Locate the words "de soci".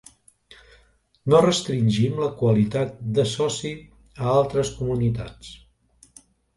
3.21-3.75